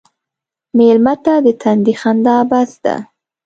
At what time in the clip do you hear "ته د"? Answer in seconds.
1.23-1.47